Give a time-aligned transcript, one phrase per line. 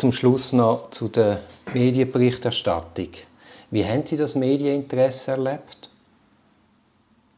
[0.00, 1.42] zum Schluss noch zu der
[1.74, 3.08] Medienberichterstattung.
[3.70, 5.90] Wie haben Sie das Medieninteresse erlebt?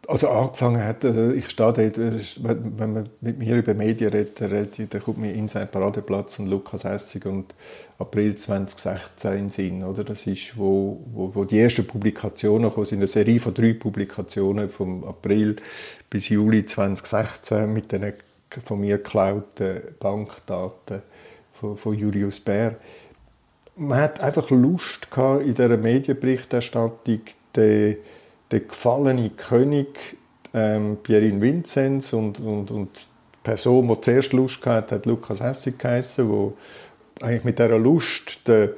[0.06, 4.94] Also angefangen hat, also ich stehe dort, wenn man mit mir über Medien redet, redet
[4.94, 7.52] dann kommt mir Inside Paradeplatz und Lukas Essig und
[7.98, 9.84] April 2016 in Sinn.
[9.84, 10.04] Oder?
[10.04, 14.70] Das ist, wo, wo, wo die ersten Publikationen kommen, sind eine Serie von drei Publikationen
[14.70, 15.56] vom April
[16.08, 18.12] bis Juli 2016 mit den
[18.64, 21.02] von mir geklauten Bankdaten
[21.62, 22.76] von, von Julius Bär.
[23.76, 27.20] Man hat einfach Lust gehabt, in dieser Medienberichterstattung
[27.56, 27.96] den
[28.50, 30.18] der gefallene König
[30.52, 35.78] ähm, Pierin Vinzenz und, und, und die Person, die zuerst Lust hatte, hat Lukas Hessig
[35.78, 36.52] geheißen, wo
[37.22, 38.70] eigentlich mit dieser Lust den,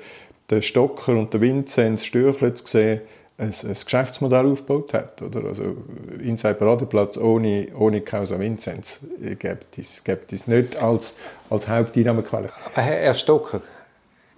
[0.49, 3.01] den Stocker und den Vinzenz Stürchle zu sehen,
[3.39, 5.23] ein, ein Geschäftsmodell aufgebaut hat.
[5.23, 5.45] Oder?
[5.45, 5.77] Also
[6.21, 9.01] Inside Paradeplatz ohne, ohne Causa Vinzenz
[9.39, 11.17] gibt es, gibt es nicht als,
[11.51, 12.51] als Haupteinnahmequelle.
[12.75, 13.61] Herr Stocker,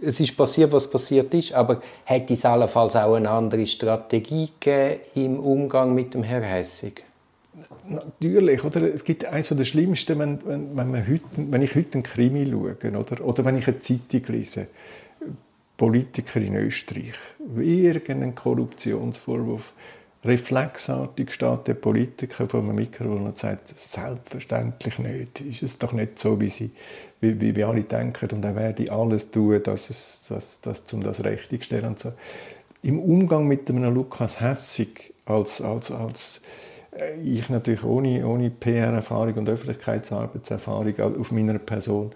[0.00, 5.00] es ist passiert, was passiert ist, aber hätte es allenfalls auch eine andere Strategie gegeben
[5.14, 7.03] im Umgang mit dem Herrn Hessig?
[7.88, 8.83] Natürlich, oder?
[8.83, 12.47] Es gibt eines der schlimmsten, wenn, wenn, wenn, man heute, wenn ich heute einen Krimi
[12.47, 14.66] schaue, oder, oder wenn ich eine Zeitung lese,
[15.77, 17.14] Politiker in Österreich,
[17.56, 19.72] irgendeinen Korruptionsvorwurf,
[20.24, 26.19] reflexartig steht der Politiker vor einem Mikrofon und sagt, selbstverständlich nicht, ist es doch nicht
[26.19, 26.72] so, wie sie
[27.20, 31.02] wie, wie, wie alle denken und er werde alles tun, dass es, dass, dass, um
[31.02, 31.86] das richtig zu stellen.
[31.86, 32.12] Und so.
[32.82, 36.41] Im Umgang mit einem Lukas Hessig als, als, als
[36.92, 42.12] äh, ich natürlich ohne, ohne PR-Erfahrung und Öffentlichkeitsarbeitserfahrung auf meiner Person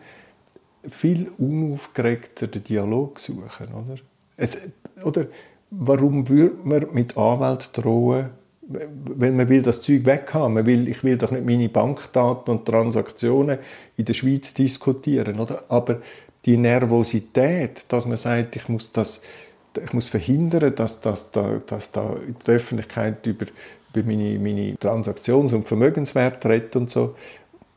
[0.88, 3.68] viel unaufgeregter den Dialog suchen.
[3.74, 4.00] Oder,
[4.36, 4.70] es,
[5.04, 5.26] oder
[5.70, 8.30] warum würde man mit Anwalt drohen,
[8.70, 10.54] weil man will das Zeug weghaben.
[10.54, 13.58] Man will, ich will doch nicht meine Bankdaten und Transaktionen
[13.96, 15.64] in der Schweiz diskutieren, oder?
[15.68, 16.00] Aber
[16.44, 19.22] die Nervosität, dass man sagt, ich muss das,
[19.82, 22.16] ich muss verhindern, dass, dass, dass, dass da
[22.46, 23.46] die Öffentlichkeit über,
[23.94, 27.16] über meine, meine Transaktions- und Vermögenswerte redet und so,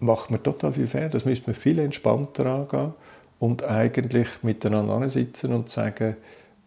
[0.03, 1.09] macht man total viel fair.
[1.09, 2.93] Das müsste man viel entspannter angehen
[3.39, 6.15] und eigentlich miteinander sitzen und sagen,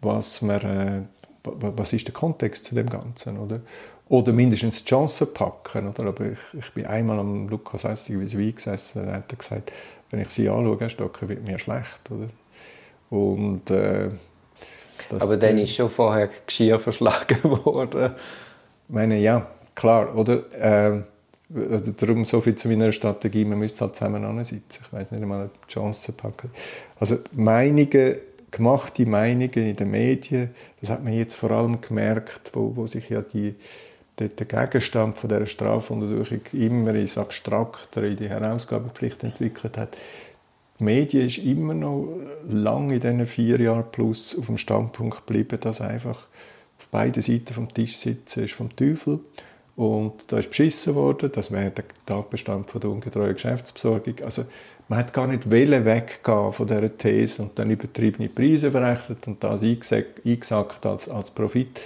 [0.00, 1.02] was man, äh,
[1.42, 3.60] was ist der Kontext zu dem Ganzen, oder?
[4.08, 5.88] Oder mindestens die Chance packen.
[5.88, 6.04] Oder?
[6.04, 9.72] Aber ich, ich bin einmal am Lukas Essig wie gesessen und hat gesagt,
[10.10, 12.10] wenn ich sie anschaue, Herr Stocker, wird mir schlecht.
[12.10, 12.28] Oder?
[13.10, 14.10] Und, äh,
[15.18, 18.12] Aber dann ist schon vorher Geschirr verschlagen worden.
[18.88, 20.16] Ich meine, ja, klar.
[20.16, 20.52] Oder?
[20.54, 21.02] Äh,
[21.54, 24.84] also darum so viel zu meiner Strategie, man müsste halt zusammen sitzen.
[24.84, 26.50] Ich weiß nicht einmal, die Chance packen.
[26.98, 28.16] Also Meinungen
[28.50, 33.08] gemachte Meinungen in den Medien, das hat man jetzt vor allem gemerkt, wo, wo sich
[33.10, 33.54] ja die,
[34.18, 39.96] der, der Gegenstand von dieser Strafuntersuchung immer ins Abstraktere, in die Herausgabepflicht entwickelt hat.
[40.78, 42.08] Die Medien ist immer noch
[42.48, 46.26] lange in diesen vier Jahren plus auf dem Standpunkt geblieben, dass einfach
[46.78, 49.20] auf beiden Seiten vom Tisch sitzen ist vom Teufel.
[49.76, 54.14] Und da ist beschissen worden, das wäre der Tatbestand von der ungetreuen Geschäftsbesorgung.
[54.24, 54.46] Also
[54.88, 59.62] man hat gar nicht weggehen von dieser These und dann übertriebene Preise berechnet und das
[59.62, 61.78] eingesackt als, als Profit.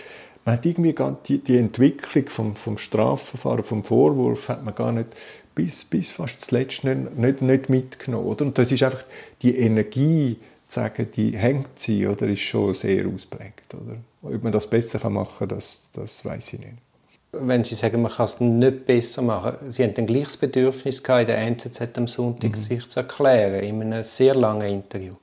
[0.45, 0.95] Man hat irgendwie
[1.27, 5.09] die, die Entwicklung vom, vom Strafverfahren, vom Vorwurf, hat man gar nicht
[5.55, 8.27] bis, bis fast zuletzt nicht, nicht, nicht mitgenommen.
[8.27, 8.45] Oder?
[8.47, 9.05] Und das ist einfach
[9.43, 10.37] die Energie,
[10.69, 13.75] zu sagen, die hängt sie, oder ist schon sehr ausprägt.
[13.75, 13.97] Oder?
[14.23, 16.90] Ob man das besser machen kann, das, das weiß ich nicht
[17.33, 21.23] wenn Sie sagen, man kann es nicht besser machen, Sie haben ein gleiches Bedürfnis gehabt,
[21.23, 22.63] in der NZZ am Sonntag mhm.
[22.63, 25.15] sich zu erklären, in einem sehr langen Interview.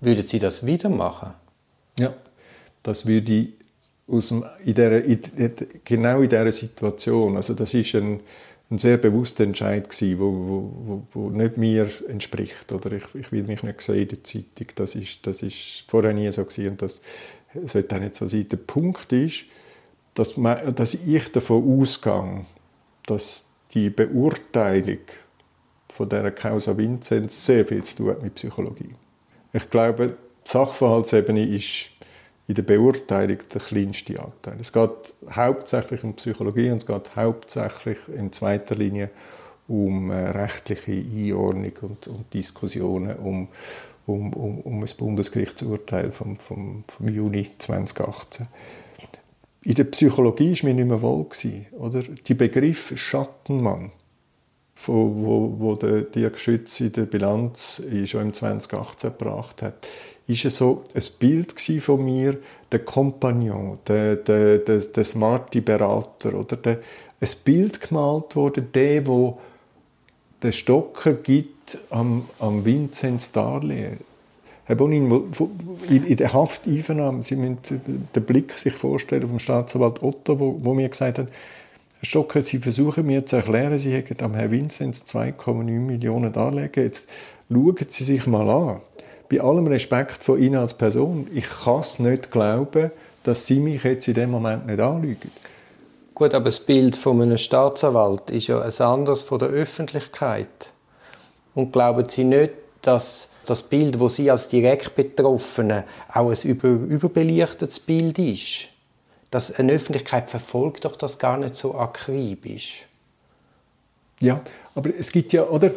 [0.00, 1.32] Würden Sie das wieder machen?
[1.98, 2.12] Ja,
[2.82, 3.52] das würde ich
[4.06, 5.20] aus dem, in der, in,
[5.84, 8.20] genau in dieser Situation, also das ist ein,
[8.70, 13.32] ein sehr bewusster Entscheid gewesen, wo, wo, wo, wo nicht mir entspricht oder ich, ich
[13.32, 16.70] will mich nicht sehen in der Zeitung, das ist, das ist vorher nie so gewesen
[16.70, 17.00] und das
[17.64, 18.48] sollte auch nicht so sein.
[18.48, 19.46] Der Punkt ist,
[20.16, 22.46] dass, man, dass ich davon ausgehe,
[23.06, 24.98] dass die Beurteilung
[25.88, 28.94] von der Causa Vinzenz sehr viel zu tun hat mit Psychologie.
[29.52, 30.16] Ich glaube,
[30.46, 31.90] die Sachverhaltsebene ist
[32.48, 34.56] in der Beurteilung der kleinste Anteil.
[34.60, 39.10] Es geht hauptsächlich um Psychologie und es geht hauptsächlich in zweiter Linie
[39.68, 43.48] um äh, rechtliche Einordnung und, und Diskussionen um,
[44.06, 48.46] um, um, um das Bundesgerichtsurteil vom, vom, vom Juni 2018
[49.66, 51.24] in der Psychologie war mir nicht mehr wohl.
[51.24, 52.00] Gewesen, oder?
[52.02, 53.90] Die Begriff Schattenmann,
[54.84, 59.88] wo, wo der Dirk Schütz in der Bilanz schon im 2018 gebracht hat,
[60.28, 62.38] ist so ein Bild von mir,
[62.70, 66.78] der Kompagnon, der, der, der, der smarte Berater, oder der,
[67.20, 69.02] ein Bild gemalt wurde, der,
[70.42, 73.98] der Stocker gibt am, am Vinzenz Darlehen.
[74.66, 75.32] Herr Bonin,
[75.88, 77.58] in der Hafteinvernahme, Sie müssen
[78.14, 81.28] den Blick sich vorstellen vom Staatsanwalt Otto, wo, wo mir gesagt hat,
[81.98, 86.82] Herr Stocker, Sie versuchen mir zu erklären, Sie hätten am Herrn Vinzenz 2,9 Millionen Anlegen.
[86.82, 87.08] Jetzt
[87.48, 88.80] schauen Sie sich mal an.
[89.30, 92.90] Bei allem Respekt von Ihnen als Person, ich kann es nicht glauben,
[93.22, 95.30] dass Sie mich jetzt in dem Moment nicht anlügen.
[96.12, 100.72] Gut, aber das Bild von einem Staatsanwalt ist ja ein anderes von der Öffentlichkeit.
[101.54, 102.50] Und glauben Sie nicht,
[102.86, 108.68] dass das Bild, wo Sie als direkt Betroffene auch ein über, überbelichtetes Bild ist?
[109.30, 112.86] Dass eine Öffentlichkeit verfolgt doch das gar nicht so akribisch.
[114.20, 114.40] Ja,
[114.74, 115.72] aber es gibt ja, oder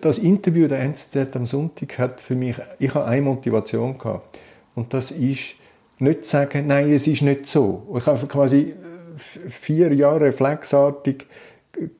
[0.00, 4.38] das Interview der NZZ am Sonntag hat für mich, ich habe eine Motivation gehabt
[4.74, 5.54] und das ist
[5.98, 7.86] nicht zu sagen, nein, es ist nicht so.
[7.96, 8.74] Ich habe quasi
[9.16, 11.26] vier Jahre reflexartig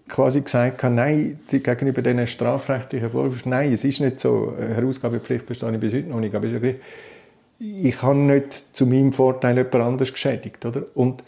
[0.08, 5.72] quasi gesagt habe, nein, gegenüber diesen strafrechtlichen Vorwürfen, nein, es ist nicht so, Herausgabepflicht bestehe
[5.72, 6.46] ich bis heute noch nicht, aber
[7.58, 10.84] ich habe nicht zu meinem Vorteil jemand anders geschädigt, oder?
[10.94, 11.22] Und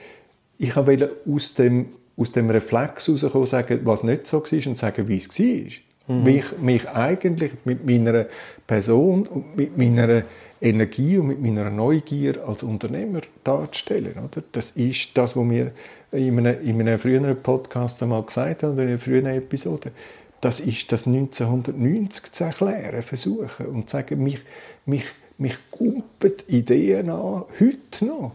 [0.59, 5.09] ich wollte aus dem, aus dem Reflex herauskommen, sagen, was nicht so war und sagen,
[5.09, 5.92] wie es war.
[6.07, 6.25] Mhm.
[6.25, 8.27] Mich, mich eigentlich mit meiner
[8.67, 10.25] Person und mit meiner
[10.61, 14.13] Energie und mit meiner Neugier als Unternehmer darzustellen.
[14.13, 14.43] Oder?
[14.53, 15.73] Das ist das, was wir
[16.13, 19.93] in einem, in einem früheren Podcast einmal gesagt haben, oder in einer früheren Episode.
[20.41, 24.41] Das ist das 1990 zu erklären, versuchen und zu sagen, mich,
[24.87, 25.05] mich,
[25.39, 28.33] mich kumpen Ideen an, heute noch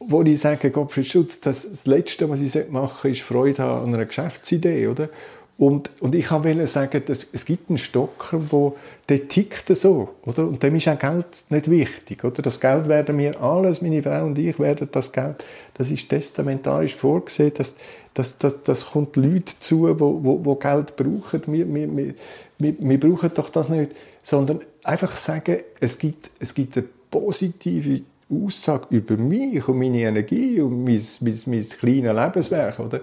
[0.00, 3.94] wo ich sage, Gottfried Schutz, das, das Letzte, was ich machen sollte, ist Freude an
[3.94, 5.10] einer Geschäftsidee, oder?
[5.60, 8.78] Und, und ich wollte sagen, dass es gibt einen Stocker, wo
[9.10, 10.48] der tickt so, oder?
[10.48, 12.40] Und dem ist auch Geld nicht wichtig, oder?
[12.40, 16.94] Das Geld werden wir alles, meine Frau und ich, werden das Geld, das ist testamentarisch
[16.94, 17.76] vorgesehen, dass,
[18.14, 21.42] dass, dass, das kommt Leute zu, wo, wo, wo Geld brauchen.
[21.48, 22.14] Wir, wir, wir,
[22.56, 23.92] wir, wir brauchen doch das nicht,
[24.22, 30.58] sondern einfach sagen, es gibt, es gibt eine positive Aussage über mich und meine Energie
[30.62, 33.00] und mein, mein, mein kleines Lebenswerk, oder?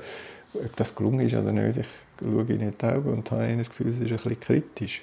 [0.56, 3.90] Ob das gelungen ist oder nicht, ich schaue in die Augen und habe das Gefühl,
[3.90, 5.02] es ist ein bisschen kritisch.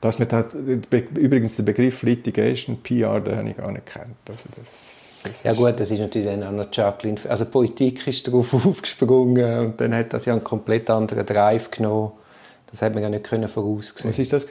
[0.00, 4.16] Dass man das, übrigens den Begriff Litigation PR, den habe ich gar nicht kennt.
[4.28, 8.26] Also das, das ja gut, das ist natürlich dann auch noch Jacqueline, also Politik ist
[8.26, 12.12] darauf aufgesprungen und dann hat das ja einen komplett anderen Drive genommen.
[12.70, 14.08] Das hat man ja nicht können voraussehen.
[14.08, 14.46] Was ist das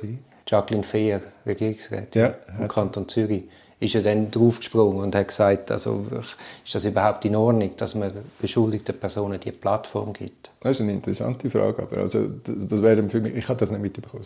[0.48, 3.44] Jacqueline Fehr, Regierungsrätin ja, im Kanton Zürich
[3.82, 6.06] ist er dann draufgesprungen und hat gesagt, also
[6.64, 10.52] ist das überhaupt in Ordnung, dass man beschuldigten Personen die Plattform gibt?
[10.60, 13.82] Das ist eine interessante Frage, aber also, das wäre für mich, ich habe das nicht
[13.82, 14.24] mitbekommen,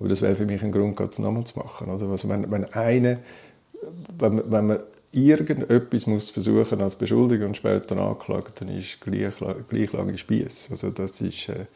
[0.00, 1.90] aber das wäre für mich ein Grund, es nochmal zu machen.
[1.90, 3.20] Also wenn, wenn, eine,
[4.18, 4.80] wenn, man, wenn man
[5.12, 9.34] irgendetwas muss versuchen als Beschuldiger und später anklagt, dann ist gleich,
[9.68, 10.68] gleich lange Spieß.
[10.72, 11.48] Also das ist...
[11.50, 11.66] Äh,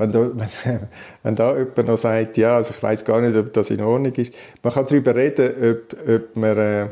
[0.00, 0.20] wenn da,
[0.64, 0.80] wenn,
[1.22, 4.12] wenn da jemand noch sagt, ja, also ich weiß gar nicht, ob das in Ordnung
[4.14, 4.34] ist.
[4.62, 6.88] Man kann darüber reden, ob, ob man äh,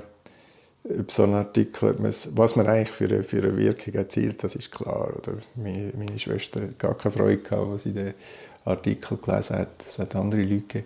[1.01, 4.71] ob so ein Artikel, was man eigentlich für eine, für eine Wirkung erzielt, das ist
[4.71, 5.11] klar.
[5.17, 8.15] Oder meine, meine Schwester hat gar keine Freude gehabt, als sie den
[8.65, 9.69] Artikel gelesen hat.
[9.87, 10.85] Es hat andere Leute.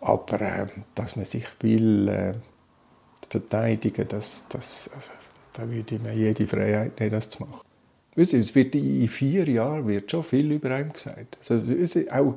[0.00, 2.34] Aber äh, dass man sich will äh,
[3.28, 5.10] verteidigen, das, das, also,
[5.52, 7.69] da würde ich mir jede Freiheit nehmen, das zu machen.
[8.16, 11.38] Es wird in vier Jahren wird schon viel über einen gesagt.
[11.38, 11.62] Also,
[12.12, 12.34] auch,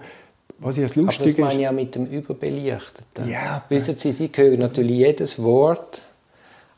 [0.59, 3.27] was ich als lustig Aber das meine ich ja mit dem Überbelichteten.
[3.27, 6.03] Ja, Wissen Sie, Sie hören natürlich jedes Wort,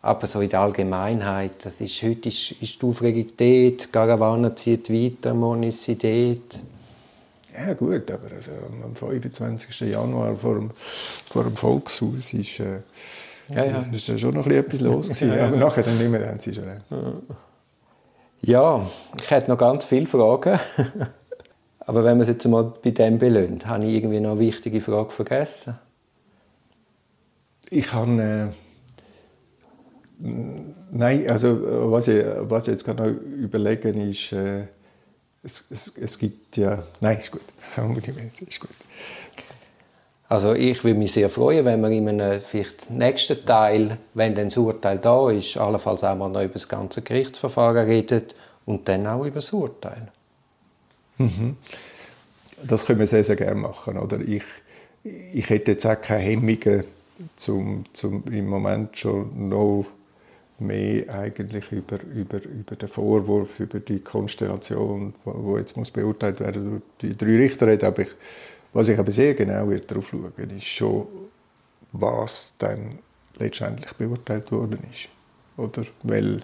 [0.02, 4.90] aber so in der Allgemeinheit, das ist, heute ist, ist die Aufregung dort, Garawana zieht
[4.90, 6.60] weiter, Monis dort.
[7.58, 8.52] Ja gut, aber also
[8.84, 9.80] am 25.
[9.92, 10.72] Januar vor dem,
[11.30, 12.80] vor dem Volkshaus ist, äh,
[13.54, 13.86] ja, ja.
[13.92, 15.30] ist schon noch etwas los gewesen.
[15.30, 15.48] ja, ja.
[15.48, 16.66] Aber nachher dann nicht mehr, haben sie schon.
[16.66, 17.14] Ja,
[19.18, 20.60] ich hätte noch ganz viele Fragen.
[21.80, 24.82] Aber wenn wir es jetzt mal bei dem belöhnt, habe ich irgendwie noch eine wichtige
[24.82, 25.80] Frage vergessen?
[27.72, 28.54] Ich habe...
[30.22, 30.28] Äh,
[30.92, 34.68] nein, also was ich, was ich jetzt gerade noch überlegen ist, äh,
[35.42, 36.84] es, es, es gibt ja...
[37.02, 37.42] Nein, ist gut.
[38.48, 38.70] ist gut.
[40.28, 44.46] Also ich würde mich sehr freuen, wenn wir in einem vielleicht nächsten Teil, wenn dann
[44.46, 49.06] das Urteil da ist, allenfalls auch mal noch über das ganze Gerichtsverfahren redet und dann
[49.06, 50.08] auch über das Urteil.
[51.18, 51.58] Mhm.
[52.64, 53.98] Das können wir sehr, sehr gerne machen.
[53.98, 54.20] Oder?
[54.20, 54.44] Ich,
[55.04, 56.84] ich hätte jetzt auch keine Hemmungen,
[57.36, 59.86] zum, zum im Moment schon noch
[60.60, 66.70] mehr eigentlich über, über, über den Vorwurf, über die Konstellation, wo, jetzt muss beurteilt werden
[66.72, 68.10] durch die drei Richter, aber ich
[68.76, 71.08] was ich aber sehr genau darauf schauen ist schon,
[71.94, 73.00] was dann
[73.38, 75.08] letztendlich beurteilt worden ist.
[75.56, 75.84] Oder?
[76.04, 76.42] Weil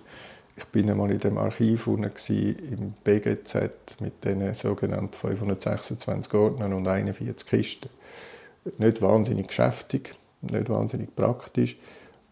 [0.55, 7.45] ich bin einmal in dem Archiv im BGZ mit den sogenannten 526 Ordnern und 41
[7.45, 7.89] Kisten.
[8.77, 10.15] Nicht wahnsinnig geschäftig.
[10.39, 11.75] nicht wahnsinnig praktisch.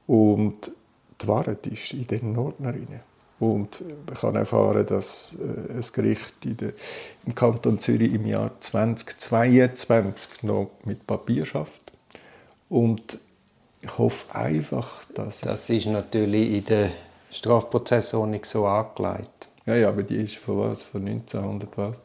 [0.07, 0.71] Und
[1.21, 3.01] die Wahrheit ist in den Ordner rein.
[3.39, 6.73] Und ich habe erfahren, dass äh, ein Gericht der,
[7.25, 11.81] im Kanton Zürich im Jahr 2022 noch mit Papier schafft.
[12.67, 13.19] Und
[13.81, 16.89] ich hoffe einfach, dass Das ist natürlich in der
[17.31, 19.47] Strafprozessordnung so angelegt.
[19.65, 20.81] Ja, ja, aber die ist von was?
[20.81, 21.97] Von 1900 was?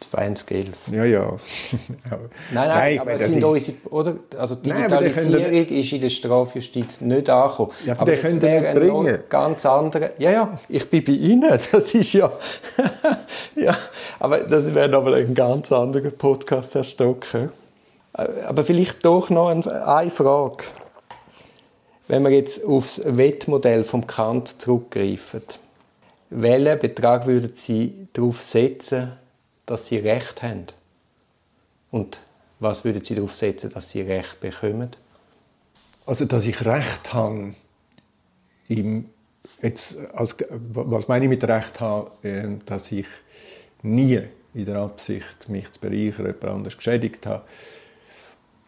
[0.00, 0.76] 2011.
[0.92, 1.28] Ja, ja.
[2.10, 2.18] nein,
[2.52, 4.14] nein, nein aber es sind unsere, oder?
[4.38, 7.72] Also Digitalisierung nein, ist in der Strafjustiz nicht angekommen.
[7.84, 9.18] Ja, aber, aber das können wäre ein bringen.
[9.28, 10.12] ganz andere.
[10.18, 11.48] Ja, ja, ich bin bei Ihnen.
[11.70, 12.32] Das ist ja.
[13.54, 13.76] ja,
[14.18, 17.50] aber das wäre nochmal ein ganz anderer Podcast, Herr Stocker.
[18.12, 20.64] Aber vielleicht doch noch eine Frage.
[22.08, 25.42] Wenn wir jetzt aufs Wettmodell vom Kant zurückgreifen,
[26.30, 29.12] welchen Betrag würden Sie darauf setzen,
[29.70, 30.66] dass Sie Recht haben?
[31.90, 32.20] Und
[32.58, 34.90] was würden Sie darauf setzen, dass Sie Recht bekommen?
[36.06, 37.54] Also, dass ich Recht habe,
[38.68, 39.10] im,
[39.62, 43.06] jetzt, als, was meine ich mit Recht haben, ähm, dass ich
[43.82, 44.22] nie
[44.54, 47.44] in der Absicht, mich zu bereichern, jemand anders geschädigt habe,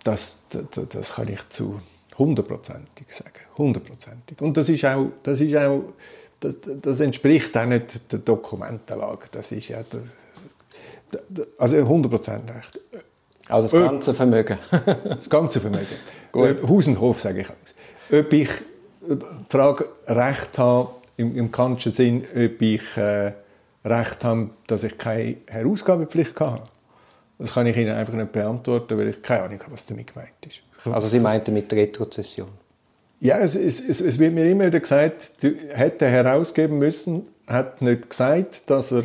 [0.04, 1.80] das, das, das kann ich zu
[2.16, 3.40] hundertprozentig sagen.
[3.56, 4.40] Hundertprozentig.
[4.40, 5.92] Und das ist auch, das ist auch
[6.40, 9.26] das, das, entspricht auch nicht der Dokumentenlage.
[9.30, 9.82] Das ist ja
[11.58, 12.80] also 100% recht.
[13.48, 14.58] Also das ganze Vermögen.
[15.04, 15.86] das ganze Vermögen.
[16.32, 16.62] Gut.
[16.68, 18.24] Haus und Hof, sage ich alles.
[18.24, 18.48] Ob ich
[19.08, 23.32] die Frage Recht habe, im, im kantischen Sinn, ob ich äh,
[23.84, 26.62] Recht habe, dass ich keine Herausgabepflicht habe.
[27.38, 30.32] Das kann ich Ihnen einfach nicht beantworten, weil ich keine Ahnung habe, was damit gemeint
[30.46, 30.60] ist.
[30.84, 32.48] Also Sie meinten mit Retrozession?
[33.18, 35.32] Ja, es, es, es, es, wird mir immer wieder gesagt,
[35.70, 39.04] hätte herausgeben müssen, hat nicht gesagt, dass er,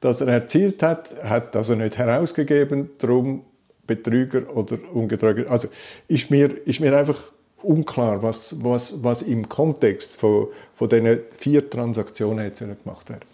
[0.00, 3.44] dass er erzielt hat, hat also nicht herausgegeben, darum
[3.86, 5.50] Betrüger oder Ungetreuer.
[5.50, 5.68] Also
[6.06, 7.20] ist mir, ist mir einfach
[7.62, 13.24] unklar, was, was, was im Kontext von, von diesen vier Transaktionen jetzt gemacht werden.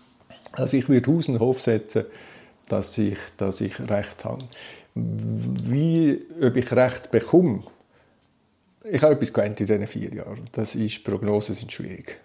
[0.52, 2.04] Also ich würde Haus Hof setzen,
[2.68, 4.44] dass ich, dass ich Recht habe.
[4.94, 7.64] Wie, ob ich Recht bekomme,
[8.84, 10.48] ich habe etwas gelernt in diesen vier Jahren.
[10.52, 12.20] Das ist, Prognosen sind schwierig.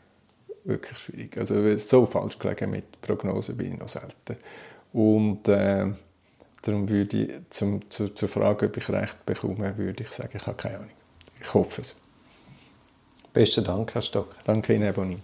[0.64, 1.38] Wirklich schwierig.
[1.38, 4.38] Also so falsch gelegen mit Prognosen bin ich noch selten.
[4.94, 5.86] Und äh,
[6.62, 10.46] darum würde ich zum, zu, zur Frage, ob ich Recht bekomme, würde ich sagen, ich
[10.46, 10.90] habe keine Ahnung.
[11.42, 11.96] Ich hoffe es.
[13.34, 14.36] Besten Dank, Herr Stock.
[14.46, 15.22] Danke Ihnen, Herr Bonin.